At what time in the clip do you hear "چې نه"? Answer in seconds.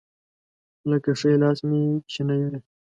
2.11-2.35